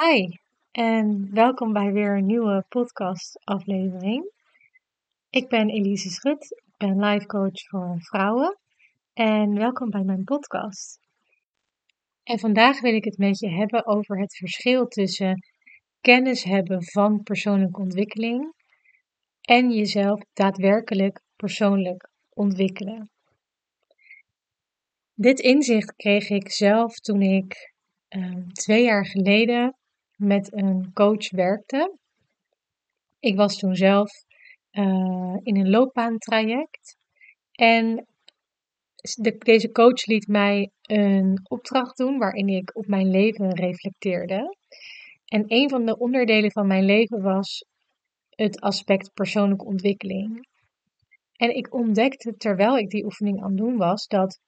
[0.00, 0.28] Hi
[0.70, 4.30] en welkom bij weer een nieuwe podcast-aflevering.
[5.30, 8.58] Ik ben Elise Schut, ik ben life coach voor vrouwen
[9.12, 10.98] en welkom bij mijn podcast.
[12.22, 15.46] En vandaag wil ik het met je hebben over het verschil tussen
[16.00, 18.52] kennis hebben van persoonlijke ontwikkeling
[19.40, 23.10] en jezelf daadwerkelijk persoonlijk ontwikkelen.
[25.14, 27.72] Dit inzicht kreeg ik zelf toen ik
[28.08, 29.76] uh, twee jaar geleden
[30.22, 31.96] met een coach werkte.
[33.18, 34.10] Ik was toen zelf
[34.72, 36.96] uh, in een loopbaantraject
[37.52, 38.06] en
[38.96, 44.56] de, deze coach liet mij een opdracht doen waarin ik op mijn leven reflecteerde.
[45.24, 47.64] En een van de onderdelen van mijn leven was
[48.30, 50.46] het aspect persoonlijke ontwikkeling.
[51.36, 54.38] En ik ontdekte terwijl ik die oefening aan het doen was dat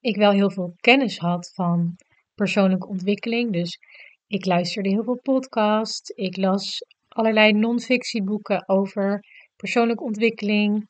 [0.00, 1.96] ik wel heel veel kennis had van
[2.34, 3.52] persoonlijke ontwikkeling.
[3.52, 3.78] Dus
[4.26, 6.10] ik luisterde heel veel podcasts.
[6.10, 9.24] Ik las allerlei non-fictieboeken over
[9.56, 10.88] persoonlijke ontwikkeling.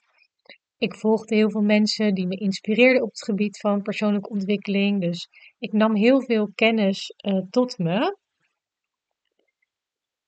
[0.79, 5.01] Ik volgde heel veel mensen die me inspireerden op het gebied van persoonlijke ontwikkeling.
[5.01, 8.17] Dus ik nam heel veel kennis uh, tot me.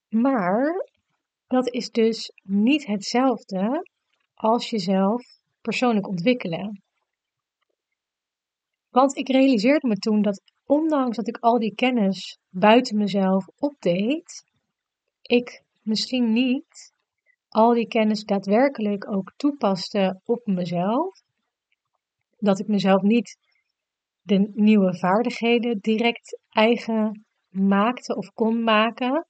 [0.09, 0.89] Maar
[1.47, 3.91] dat is dus niet hetzelfde
[4.35, 5.23] als jezelf
[5.61, 6.83] persoonlijk ontwikkelen.
[8.91, 14.45] Want ik realiseerde me toen dat ondanks dat ik al die kennis buiten mezelf opdeed,
[15.23, 16.93] ik misschien niet
[17.49, 21.23] al die kennis daadwerkelijk ook toepaste op mezelf.
[22.39, 23.39] Dat ik mezelf niet
[24.23, 29.27] de nieuwe vaardigheden direct eigen maakte of kon maken.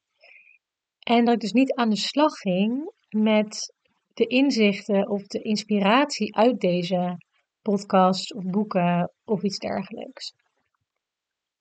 [0.99, 3.75] En dat ik dus niet aan de slag ging met
[4.15, 7.17] de inzichten of de inspiratie uit deze
[7.63, 10.35] podcasts of boeken of iets dergelijks.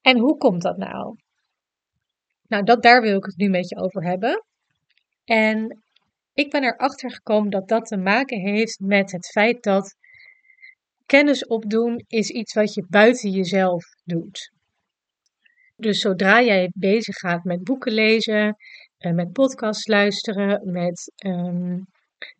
[0.01, 1.15] En hoe komt dat nou?
[2.47, 4.45] Nou, dat, daar wil ik het nu met je over hebben.
[5.23, 5.81] En
[6.33, 9.95] ik ben erachter gekomen dat dat te maken heeft met het feit dat
[11.05, 14.51] kennis opdoen is iets wat je buiten jezelf doet.
[15.75, 18.55] Dus zodra jij bezig gaat met boeken lezen,
[18.97, 21.87] eh, met podcasts luisteren, met um,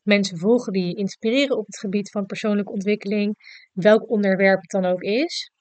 [0.04, 3.36] mensen volgen die je inspireren op het gebied van persoonlijke ontwikkeling,
[3.74, 5.52] welk onderwerp het dan ook is,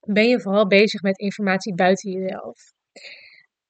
[0.00, 2.72] ben je vooral bezig met informatie buiten jezelf.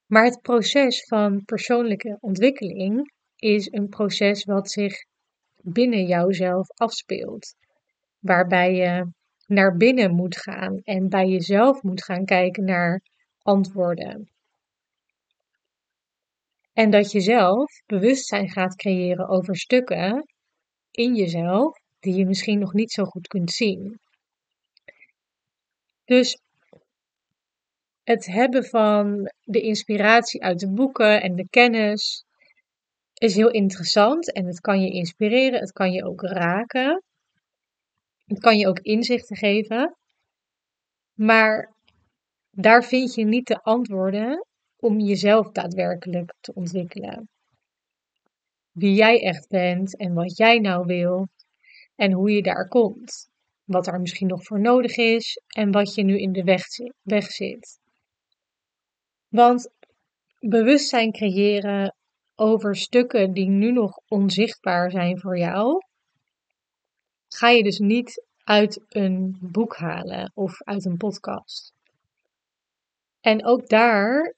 [0.07, 4.95] Maar het proces van persoonlijke ontwikkeling is een proces wat zich
[5.57, 7.55] binnen jouzelf afspeelt.
[8.19, 9.11] Waarbij je
[9.47, 13.03] naar binnen moet gaan en bij jezelf moet gaan kijken naar
[13.43, 14.31] antwoorden.
[16.79, 20.27] En dat je zelf bewustzijn gaat creëren over stukken
[20.91, 24.01] in jezelf die je misschien nog niet zo goed kunt zien.
[26.05, 26.41] Dus
[28.03, 32.25] het hebben van de inspiratie uit de boeken en de kennis
[33.15, 37.03] is heel interessant en het kan je inspireren, het kan je ook raken.
[38.25, 39.97] Het kan je ook inzichten geven.
[41.15, 41.73] Maar
[42.51, 44.48] daar vind je niet de antwoorden
[44.81, 47.29] om jezelf daadwerkelijk te ontwikkelen.
[48.73, 51.29] Wie jij echt bent en wat jij nou wil
[51.97, 53.29] en hoe je daar komt.
[53.65, 56.65] Wat er misschien nog voor nodig is en wat je nu in de weg,
[57.03, 57.79] weg zit.
[59.29, 59.71] Want
[60.39, 61.95] bewustzijn creëren
[62.35, 65.83] over stukken die nu nog onzichtbaar zijn voor jou,
[67.29, 71.73] ga je dus niet uit een boek halen of uit een podcast.
[73.21, 74.35] En ook daar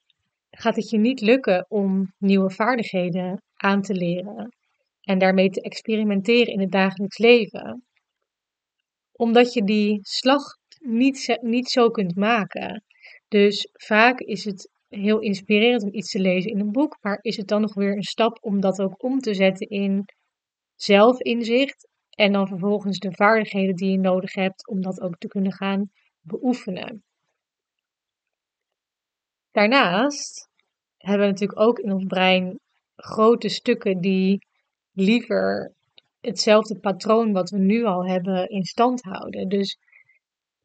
[0.60, 4.48] gaat het je niet lukken om nieuwe vaardigheden aan te leren
[5.00, 7.84] en daarmee te experimenteren in het dagelijks leven.
[9.12, 10.42] Omdat je die slag
[10.78, 12.84] niet, niet zo kunt maken.
[13.28, 17.36] Dus vaak is het heel inspirerend om iets te lezen in een boek, maar is
[17.36, 20.04] het dan nog weer een stap om dat ook om te zetten in
[20.74, 25.52] zelfinzicht en dan vervolgens de vaardigheden die je nodig hebt om dat ook te kunnen
[25.52, 27.04] gaan beoefenen.
[29.50, 30.49] Daarnaast
[31.00, 32.58] hebben we natuurlijk ook in ons brein
[32.96, 34.46] grote stukken die
[34.92, 35.72] liever
[36.20, 39.48] hetzelfde patroon wat we nu al hebben in stand houden.
[39.48, 39.78] Dus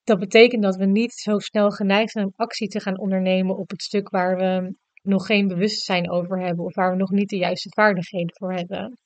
[0.03, 3.69] dat betekent dat we niet zo snel geneigd zijn om actie te gaan ondernemen op
[3.69, 7.37] het stuk waar we nog geen bewustzijn over hebben of waar we nog niet de
[7.37, 8.97] juiste vaardigheden voor hebben.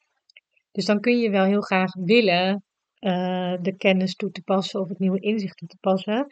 [0.72, 2.64] Dus dan kun je wel heel graag willen
[3.00, 6.28] uh, de kennis toe te passen of het nieuwe inzicht toe te passen.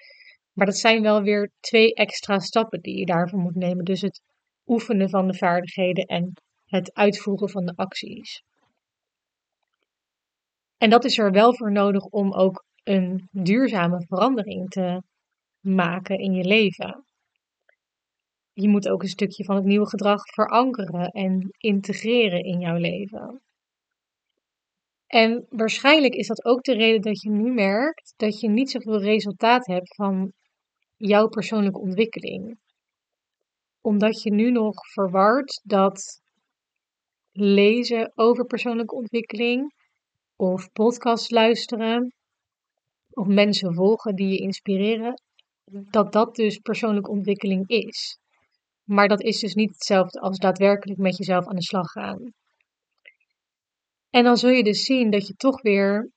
[0.53, 3.85] Maar dat zijn wel weer twee extra stappen die je daarvoor moet nemen.
[3.85, 4.21] Dus het
[4.67, 6.33] oefenen van de vaardigheden en
[6.65, 8.43] het uitvoeren van de acties.
[10.77, 15.01] En dat is er wel voor nodig om ook een duurzame verandering te
[15.59, 17.05] maken in je leven.
[18.53, 23.41] je moet ook een stukje van het nieuwe gedrag verankeren en integreren in jouw leven.
[25.07, 29.01] En waarschijnlijk is dat ook de reden dat je nu merkt dat je niet zoveel
[29.01, 30.33] resultaat hebt van
[30.95, 32.57] jouw persoonlijke ontwikkeling.
[33.87, 36.21] Omdat je nu nog verward dat
[37.31, 39.73] lezen over persoonlijke ontwikkeling
[40.35, 42.13] of podcasts luisteren
[43.09, 45.21] of mensen volgen die je inspireren,
[45.65, 48.19] dat dat dus persoonlijke ontwikkeling is.
[48.83, 52.33] Maar dat is dus niet hetzelfde als daadwerkelijk met jezelf aan de slag gaan.
[54.09, 56.11] En dan zul je dus zien dat je toch weer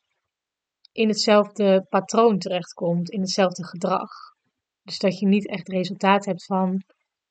[0.92, 4.10] in hetzelfde patroon terechtkomt, in hetzelfde gedrag.
[4.82, 6.82] Dus dat je niet echt resultaat hebt van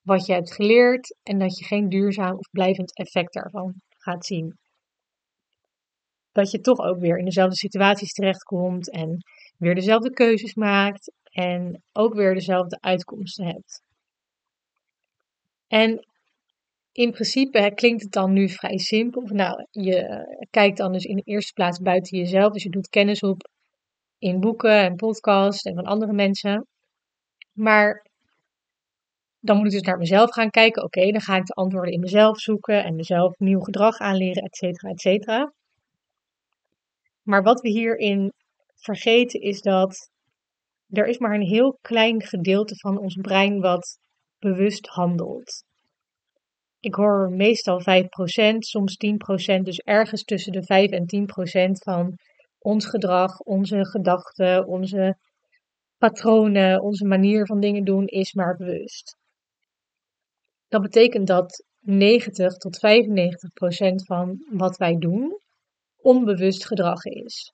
[0.01, 4.57] wat je hebt geleerd en dat je geen duurzaam of blijvend effect daarvan gaat zien.
[6.31, 9.17] Dat je toch ook weer in dezelfde situaties terechtkomt en
[9.57, 13.81] weer dezelfde keuzes maakt en ook weer dezelfde uitkomsten hebt.
[15.67, 16.07] En
[16.91, 19.21] in principe klinkt het dan nu vrij simpel.
[19.21, 22.53] Nou, je kijkt dan dus in de eerste plaats buiten jezelf.
[22.53, 23.49] Dus je doet kennis op
[24.17, 26.67] in boeken en podcasts en van andere mensen.
[27.51, 28.08] Maar
[29.39, 30.83] dan moet ik dus naar mezelf gaan kijken.
[30.83, 34.55] Oké, dan ga ik de antwoorden in mezelf zoeken en mezelf nieuw gedrag aanleren, et
[34.55, 35.53] cetera, et cetera.
[37.23, 38.33] Maar wat we hierin
[38.75, 40.09] vergeten is dat
[40.89, 43.99] er is maar een heel klein gedeelte van ons brein wat
[44.39, 45.63] bewust handelt.
[46.79, 48.97] Ik hoor meestal 5%, soms
[49.59, 51.05] 10%, dus ergens tussen de 5 en
[51.69, 52.17] 10% van
[52.59, 55.17] ons gedrag, onze gedachten, onze
[55.97, 59.18] patronen, onze manier van dingen doen is maar bewust.
[60.69, 65.39] Dat betekent dat 90 tot 95% van wat wij doen
[66.01, 67.53] onbewust gedrag is.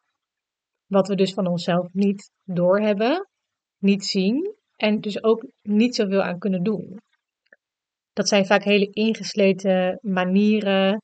[0.85, 3.27] Wat we dus van onszelf niet doorhebben,
[3.77, 7.01] niet zien en dus ook niet zoveel aan kunnen doen.
[8.13, 11.01] Dat zijn vaak hele ingesleten manieren,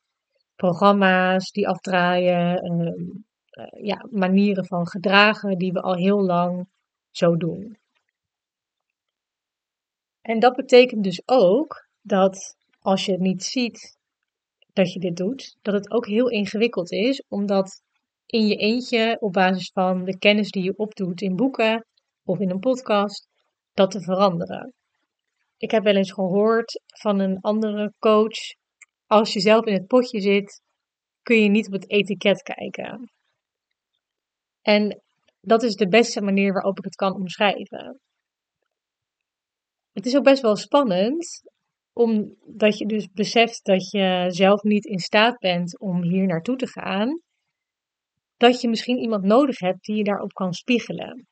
[0.55, 3.03] programma's die afdraaien, ehm,
[3.49, 6.67] eh, ja, manieren van gedragen die we al heel lang
[7.09, 7.77] zo doen.
[10.21, 13.98] En dat betekent dus ook dat als je het niet ziet
[14.74, 17.81] dat je dit doet, dat het ook heel ingewikkeld is, omdat
[18.25, 21.86] in je eentje op basis van de kennis die je opdoet in boeken
[22.24, 23.27] of in een podcast,
[23.74, 24.74] dat te veranderen.
[25.57, 28.56] Ik heb wel eens gehoord van een andere coach,
[29.06, 30.62] als je zelf in het potje zit,
[31.21, 33.12] kun je niet op het etiket kijken.
[34.62, 35.01] En
[35.42, 38.00] dat is de beste manier waarop ik het kan omschrijven.
[39.92, 41.42] Het is ook best wel spannend,
[42.01, 46.68] omdat je dus beseft dat je zelf niet in staat bent om hier naartoe te
[46.68, 47.21] gaan.
[48.38, 51.27] Dat je misschien iemand nodig hebt die je daarop kan spiegelen.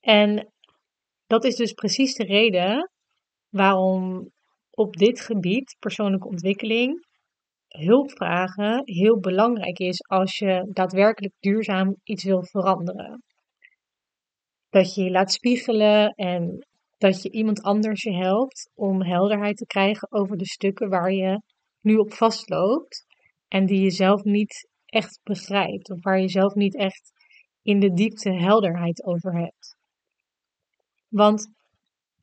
[0.00, 0.52] En
[1.26, 2.90] dat is dus precies de reden
[3.48, 4.30] waarom
[4.70, 7.06] op dit gebied, persoonlijke ontwikkeling,
[7.68, 13.22] hulp vragen heel belangrijk is als je daadwerkelijk duurzaam iets wil veranderen.
[14.70, 16.66] Dat je je laat spiegelen en
[17.00, 21.42] dat je iemand anders je helpt om helderheid te krijgen over de stukken waar je
[21.80, 23.04] nu op vastloopt
[23.48, 27.12] en die je zelf niet echt begrijpt of waar je zelf niet echt
[27.62, 29.76] in de diepte helderheid over hebt.
[31.08, 31.52] Want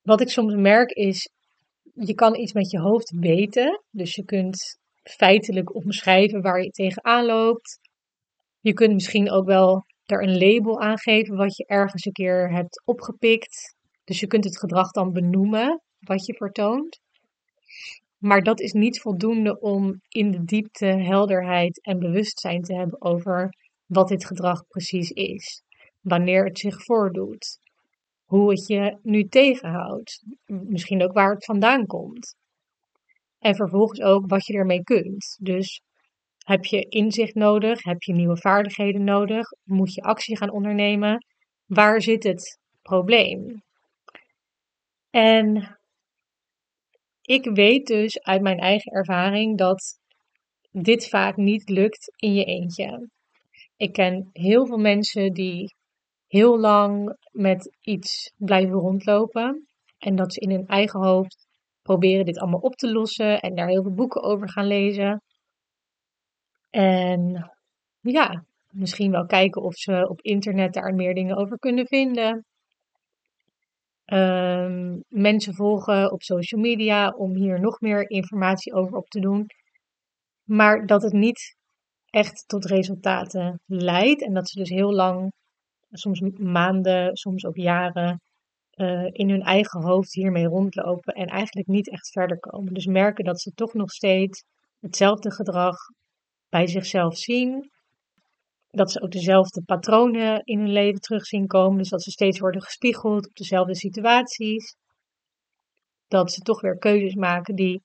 [0.02, 1.30] wat ik soms merk is,
[1.94, 3.84] je kan iets met je hoofd weten.
[3.92, 7.80] Dus je kunt feitelijk omschrijven waar je tegenaan loopt.
[8.60, 12.52] Je kunt misschien ook wel er een label aan geven wat je ergens een keer
[12.52, 13.77] hebt opgepikt.
[14.08, 17.00] Dus je kunt het gedrag dan benoemen wat je vertoont.
[18.18, 23.50] Maar dat is niet voldoende om in de diepte helderheid en bewustzijn te hebben over
[23.86, 25.62] wat dit gedrag precies is.
[26.02, 27.60] Wanneer het zich voordoet
[28.26, 30.24] hoe het je nu tegenhoudt.
[30.46, 32.36] Misschien ook waar het vandaan komt.
[33.40, 35.38] En vervolgens ook wat je ermee kunt.
[35.42, 35.82] Dus
[36.46, 37.84] heb je inzicht nodig?
[37.84, 39.50] Heb je nieuwe vaardigheden nodig?
[39.64, 41.26] Moet je actie gaan ondernemen?
[41.66, 43.66] Waar zit het probleem?
[45.10, 45.78] En
[47.22, 50.00] ik weet dus uit mijn eigen ervaring dat
[50.72, 53.10] dit vaak niet lukt in je eentje.
[53.78, 55.76] Ik ken heel veel mensen die
[56.28, 59.68] heel lang met iets blijven rondlopen.
[59.98, 61.48] En dat ze in hun eigen hoofd
[61.82, 65.22] proberen dit allemaal op te lossen en daar heel veel boeken over gaan lezen.
[66.70, 67.52] En
[68.02, 72.46] ja, misschien wel kijken of ze op internet daar meer dingen over kunnen vinden.
[74.14, 79.46] Um, mensen volgen op social media om hier nog meer informatie over op te doen.
[80.44, 81.56] Maar dat het niet
[82.10, 85.32] echt tot resultaten leidt en dat ze dus heel lang
[85.92, 88.22] soms maanden, soms ook jaren,
[88.70, 92.74] eh, in hun eigen hoofd hiermee rondlopen en eigenlijk niet echt verder komen.
[92.74, 94.44] Dus merken dat ze toch nog steeds
[94.80, 95.78] hetzelfde gedrag
[96.50, 97.72] bij zichzelf zien.
[98.70, 101.78] Dat ze ook dezelfde patronen in hun leven terug zien komen.
[101.78, 104.76] Dus dat ze steeds worden gespiegeld op dezelfde situaties.
[106.08, 107.82] Dat ze toch weer keuzes maken die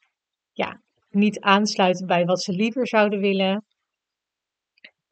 [0.53, 3.65] ja, niet aansluiten bij wat ze liever zouden willen.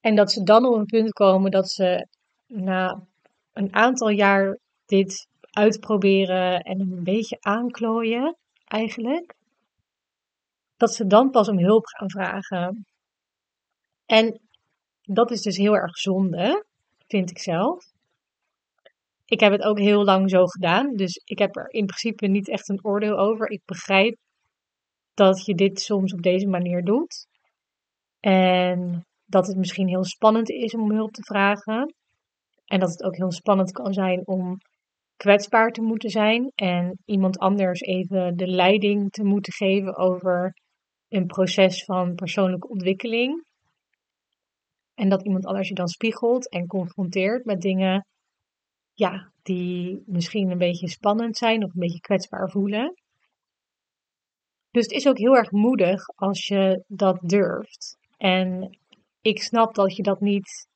[0.00, 2.06] En dat ze dan op een punt komen dat ze
[2.46, 3.06] na
[3.52, 9.34] een aantal jaar dit uitproberen en een beetje aanklooien, eigenlijk,
[10.76, 12.86] dat ze dan pas om hulp gaan vragen.
[14.06, 14.40] En
[15.12, 16.64] dat is dus heel erg zonde,
[17.08, 17.84] vind ik zelf.
[19.24, 22.48] Ik heb het ook heel lang zo gedaan, dus ik heb er in principe niet
[22.48, 23.50] echt een oordeel over.
[23.50, 24.16] Ik begrijp
[25.14, 27.26] dat je dit soms op deze manier doet.
[28.20, 31.94] En dat het misschien heel spannend is om hulp te vragen.
[32.64, 34.58] En dat het ook heel spannend kan zijn om
[35.16, 40.54] kwetsbaar te moeten zijn en iemand anders even de leiding te moeten geven over
[41.08, 43.48] een proces van persoonlijke ontwikkeling.
[45.00, 48.06] En dat iemand anders je dan spiegelt en confronteert met dingen
[48.92, 52.94] ja, die misschien een beetje spannend zijn of een beetje kwetsbaar voelen.
[54.70, 57.98] Dus het is ook heel erg moedig als je dat durft.
[58.16, 58.78] En
[59.20, 60.68] ik snap dat je dat niet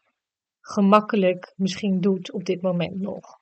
[0.61, 3.39] gemakkelijk misschien doet op dit moment nog.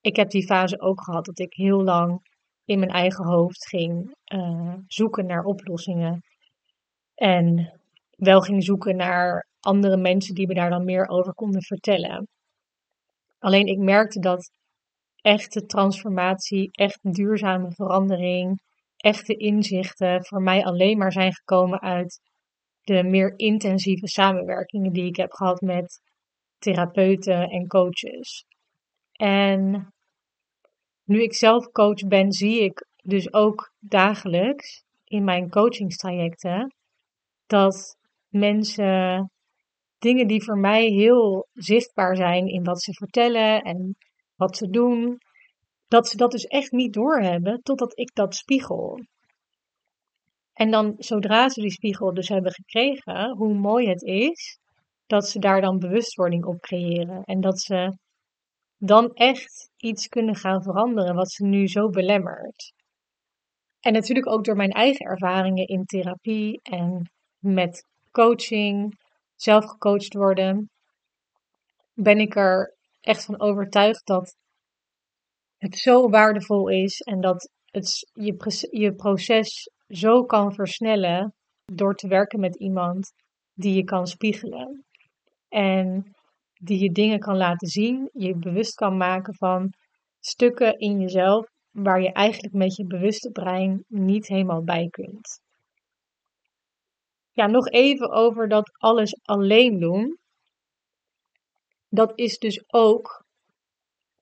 [0.00, 2.20] Ik heb die fase ook gehad dat ik heel lang
[2.64, 6.22] in mijn eigen hoofd ging uh, zoeken naar oplossingen.
[7.14, 7.72] En
[8.16, 12.28] wel ging zoeken naar andere mensen die me daar dan meer over konden vertellen.
[13.38, 14.50] Alleen ik merkte dat
[15.20, 18.60] echte transformatie, echt duurzame verandering,
[18.96, 22.20] echte inzichten voor mij alleen maar zijn gekomen uit
[22.82, 26.00] de meer intensieve samenwerkingen die ik heb gehad met
[26.58, 28.44] therapeuten en coaches.
[29.12, 29.92] En
[31.04, 36.74] nu ik zelf coach ben, zie ik dus ook dagelijks in mijn coachingstrajecten
[37.46, 37.96] dat
[38.34, 39.30] mensen
[39.98, 43.96] dingen die voor mij heel zichtbaar zijn in wat ze vertellen en
[44.36, 45.18] wat ze doen,
[45.88, 49.00] dat ze dat dus echt niet doorhebben totdat ik dat spiegel.
[50.52, 54.58] En dan zodra ze die spiegel dus hebben gekregen, hoe mooi het is
[55.06, 57.22] dat ze daar dan bewustwording op creëren.
[57.22, 57.96] En dat ze
[58.78, 62.72] dan echt iets kunnen gaan veranderen wat ze nu zo belemmert.
[63.80, 68.98] En natuurlijk ook door mijn eigen ervaringen in therapie en met coaching,
[69.36, 70.70] zelf gecoacht worden,
[71.94, 74.36] ben ik er echt van overtuigd dat
[75.56, 82.08] het zo waardevol is en dat het je, je proces zo kan versnellen door te
[82.08, 83.12] werken met iemand
[83.54, 84.84] die je kan spiegelen.
[85.48, 86.14] En
[86.54, 89.72] die je dingen kan laten zien, je bewust kan maken van
[90.20, 95.42] stukken in jezelf waar je eigenlijk met je bewuste brein niet helemaal bij kunt.
[97.34, 100.18] Ja, nog even over dat alles alleen doen.
[101.88, 103.24] Dat is dus ook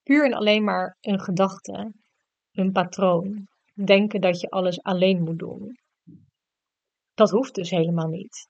[0.02, 1.92] puur en alleen maar een gedachte,
[2.52, 3.48] een patroon.
[3.74, 5.78] Denken dat je alles alleen moet doen.
[7.14, 8.48] Dat hoeft dus helemaal niet.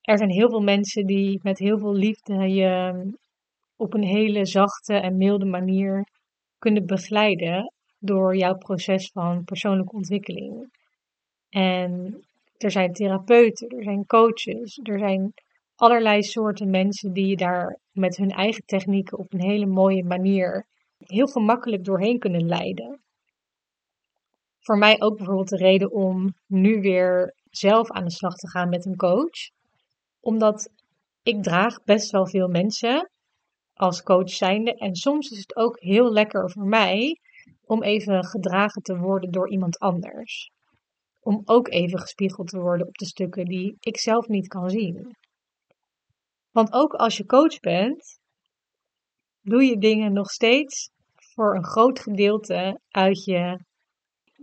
[0.00, 3.04] Er zijn heel veel mensen die met heel veel liefde je
[3.76, 6.06] op een hele zachte en milde manier
[6.58, 10.70] kunnen begeleiden door jouw proces van persoonlijke ontwikkeling.
[11.48, 12.20] En
[12.58, 15.32] er zijn therapeuten, er zijn coaches, er zijn
[15.74, 20.66] allerlei soorten mensen die je daar met hun eigen technieken op een hele mooie manier
[20.98, 23.00] heel gemakkelijk doorheen kunnen leiden.
[24.58, 28.68] Voor mij ook bijvoorbeeld de reden om nu weer zelf aan de slag te gaan
[28.68, 29.50] met een coach.
[30.20, 30.70] Omdat
[31.22, 33.10] ik draag best wel veel mensen
[33.74, 34.74] als coach zijnde.
[34.74, 37.18] En soms is het ook heel lekker voor mij
[37.64, 40.50] om even gedragen te worden door iemand anders.
[41.26, 45.16] Om ook even gespiegeld te worden op de stukken die ik zelf niet kan zien.
[46.50, 48.18] Want ook als je coach bent,
[49.40, 53.60] doe je dingen nog steeds voor een groot gedeelte uit je,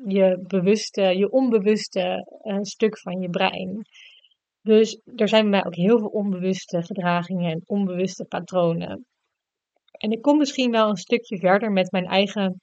[0.05, 3.85] je bewuste, je onbewuste uh, stuk van je brein.
[4.61, 9.05] Dus er zijn bij mij ook heel veel onbewuste gedragingen en onbewuste patronen.
[9.91, 12.61] En ik kom misschien wel een stukje verder met mijn eigen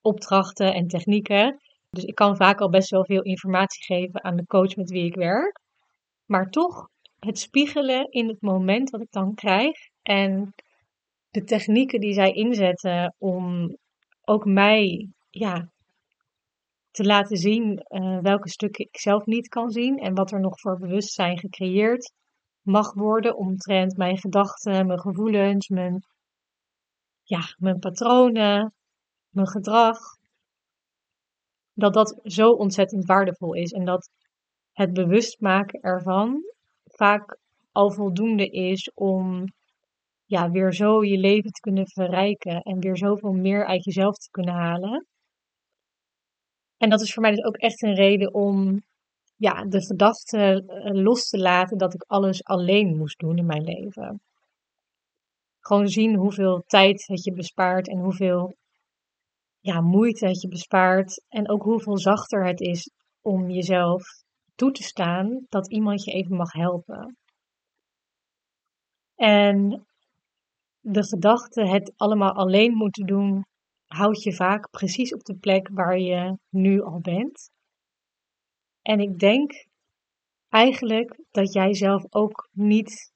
[0.00, 1.60] opdrachten en technieken.
[1.90, 5.04] Dus ik kan vaak al best wel veel informatie geven aan de coach met wie
[5.04, 5.60] ik werk.
[6.24, 6.88] Maar toch
[7.18, 10.54] het spiegelen in het moment wat ik dan krijg en
[11.30, 13.76] de technieken die zij inzetten om
[14.24, 15.70] ook mij ja,
[16.90, 20.60] te laten zien uh, welke stukken ik zelf niet kan zien en wat er nog
[20.60, 22.12] voor bewustzijn gecreëerd
[22.62, 26.04] mag worden omtrent mijn gedachten, mijn gevoelens, mijn
[27.22, 28.74] ja, mijn patronen,
[29.28, 29.98] mijn gedrag,
[31.76, 34.10] dat dat zo ontzettend waardevol is en dat
[34.72, 36.42] het bewust maken ervan
[36.84, 37.38] vaak
[37.72, 39.44] al voldoende is om
[40.24, 44.30] ja, weer zo je leven te kunnen verrijken en weer zoveel meer uit jezelf te
[44.30, 45.06] kunnen halen.
[46.76, 48.82] En dat is voor mij dus ook echt een reden om
[49.36, 53.64] ja, de gedachte eh, los te laten dat ik alles alleen moest doen in mijn
[53.64, 54.20] leven.
[55.60, 58.54] Gewoon zien hoeveel tijd het je bespaart en hoeveel
[59.66, 61.24] ja, moeite het je bespaart.
[61.28, 64.02] En ook hoeveel zachter het is om jezelf
[64.54, 67.16] toe te staan dat iemand je even mag helpen.
[69.14, 69.86] En
[70.80, 73.44] de gedachte het allemaal alleen moeten doen,
[73.86, 77.50] houdt je vaak precies op de plek waar je nu al bent.
[78.82, 79.66] En ik denk
[80.48, 83.12] eigenlijk dat jij zelf ook niet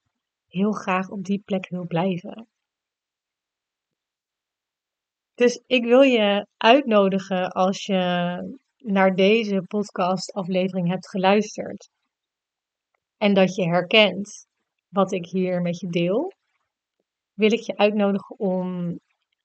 [0.46, 2.48] heel graag op die plek wil blijven.
[5.40, 7.96] Dus ik wil je uitnodigen als je
[8.78, 11.88] naar deze podcastaflevering hebt geluisterd
[13.18, 14.46] en dat je herkent
[14.88, 16.32] wat ik hier met je deel,
[17.34, 18.98] wil ik je uitnodigen om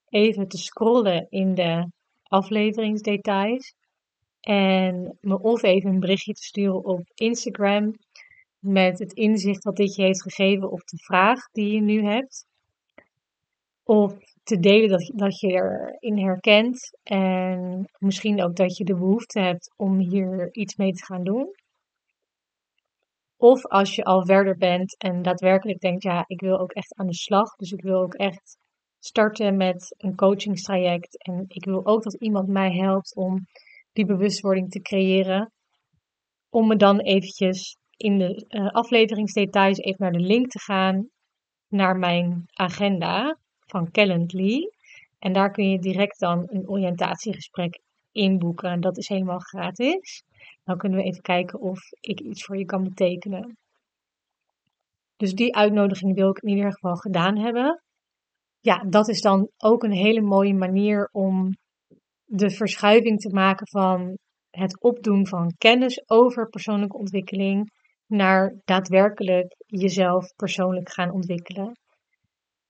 [0.09, 1.91] even te scrollen in de
[2.23, 3.73] afleveringsdetails
[4.39, 7.95] en me of even een berichtje te sturen op Instagram
[8.59, 12.45] met het inzicht wat dit je heeft gegeven of de vraag die je nu hebt.
[13.87, 14.13] Of
[14.43, 19.73] te delen dat, dat je erin herkent en misschien ook dat je de behoefte hebt
[19.75, 21.55] om hier iets mee te gaan doen.
[23.37, 27.07] Of als je al verder bent en daadwerkelijk denkt, ja, ik wil ook echt aan
[27.07, 27.55] de slag.
[27.55, 28.57] Dus ik wil ook echt
[28.99, 31.23] starten met een coachingstraject.
[31.23, 33.45] En ik wil ook dat iemand mij helpt om
[33.93, 35.51] die bewustwording te creëren.
[36.49, 41.09] Om me dan eventjes in de uh, afleveringsdetails even naar de link te gaan
[41.67, 43.37] naar mijn agenda
[43.75, 44.71] van Calendly.
[45.19, 47.79] En daar kun je direct dan een oriëntatiegesprek
[48.11, 48.69] inboeken.
[48.69, 50.23] En dat is helemaal gratis.
[50.63, 53.57] Dan kunnen we even kijken of ik iets voor je kan betekenen.
[55.15, 57.83] Dus die uitnodiging wil ik in ieder geval gedaan hebben.
[58.59, 61.49] Ja, dat is dan ook een hele mooie manier om
[62.25, 64.17] de verschuiving te maken van
[64.49, 67.71] het opdoen van kennis over persoonlijke ontwikkeling
[68.05, 71.71] naar daadwerkelijk jezelf persoonlijk gaan ontwikkelen.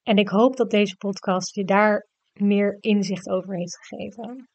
[0.06, 4.50] En ik hoop dat deze podcast je daar meer inzicht over heeft gegeven.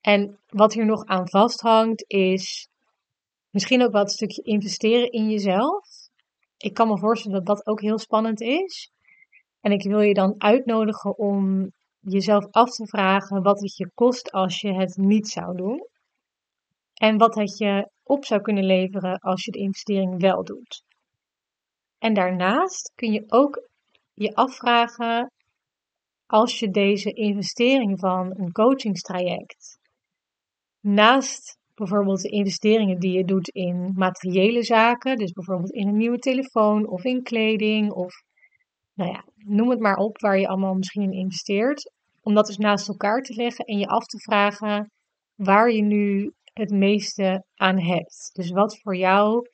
[0.00, 2.68] En wat hier nog aan vasthangt is
[3.50, 5.88] misschien ook wat stukje investeren in jezelf.
[6.56, 8.90] Ik kan me voorstellen dat dat ook heel spannend is.
[9.60, 14.32] En ik wil je dan uitnodigen om jezelf af te vragen wat het je kost
[14.32, 15.86] als je het niet zou doen.
[16.94, 20.82] En wat het je op zou kunnen leveren als je de investering wel doet.
[21.98, 23.68] En daarnaast kun je ook
[24.18, 25.30] je afvragen
[26.26, 29.78] als je deze investering van een coachingstraject
[30.80, 36.18] naast bijvoorbeeld de investeringen die je doet in materiële zaken, dus bijvoorbeeld in een nieuwe
[36.18, 38.14] telefoon of in kleding of
[38.94, 42.56] nou ja, noem het maar op waar je allemaal misschien in investeert, om dat dus
[42.56, 44.90] naast elkaar te leggen en je af te vragen
[45.34, 48.30] waar je nu het meeste aan hebt.
[48.32, 49.48] Dus wat voor jou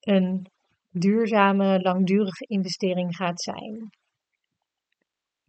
[0.00, 0.46] een
[0.90, 3.90] duurzame, langdurige investering gaat zijn.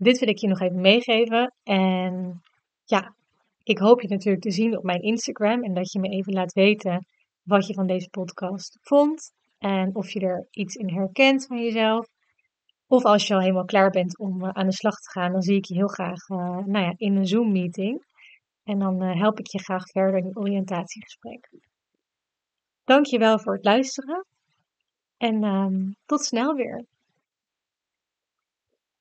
[0.01, 1.53] Dit wil ik je nog even meegeven.
[1.63, 2.41] En
[2.85, 3.15] ja,
[3.63, 6.53] ik hoop je natuurlijk te zien op mijn Instagram en dat je me even laat
[6.53, 7.05] weten
[7.43, 12.07] wat je van deze podcast vond en of je er iets in herkent van jezelf.
[12.88, 15.41] Of als je al helemaal klaar bent om eh, aan de slag te gaan, dan
[15.41, 18.03] zie ik je heel graag uh, nou ja, in een Zoom-meeting.
[18.63, 21.49] En dan uh, help ik je graag verder in een oriëntatiegesprek.
[22.83, 24.25] Dankjewel voor het luisteren
[25.17, 26.85] en um, tot snel weer.